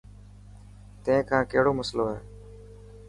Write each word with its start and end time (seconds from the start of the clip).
تين 1.03 1.19
کان 1.29 1.41
ڪهڙو 1.51 1.71
مصلو 1.79 2.05
هي. 2.11 2.17